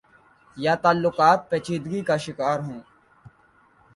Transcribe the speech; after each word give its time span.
یا 0.57 0.73
تعلقات 0.75 1.39
پیچیدگی 1.49 2.01
کا 2.01 2.15
شکار 2.17 2.57
ہوں۔۔ 2.59 2.79